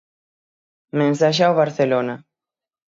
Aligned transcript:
Mensaxe 0.99 1.43
ao 1.45 1.57
Barcelona. 1.61 2.15